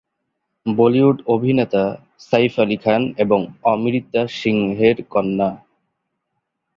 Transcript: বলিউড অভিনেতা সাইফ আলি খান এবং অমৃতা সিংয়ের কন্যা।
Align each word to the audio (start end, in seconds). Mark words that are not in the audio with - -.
বলিউড 0.65 1.17
অভিনেতা 1.27 1.83
সাইফ 2.19 2.53
আলি 2.59 2.77
খান 2.77 3.01
এবং 3.17 3.39
অমৃতা 3.63 4.21
সিংয়ের 4.39 4.97
কন্যা। 5.09 5.49